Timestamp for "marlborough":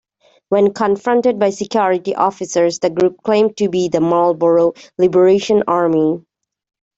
4.01-4.73